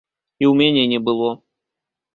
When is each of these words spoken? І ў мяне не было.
І 0.43 0.47
ў 0.47 0.53
мяне 0.61 0.83
не 0.95 0.99
было. 1.11 1.31